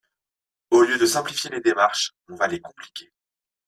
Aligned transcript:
Au 0.71 0.81
lieu 0.81 0.97
de 0.97 1.05
simplifier 1.05 1.51
les 1.51 1.61
démarches, 1.61 2.15
on 2.27 2.33
va 2.35 2.47
les 2.47 2.59
compliquer. 2.59 3.13